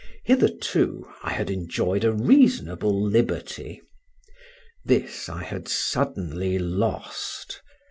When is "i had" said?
1.21-1.51, 5.29-5.67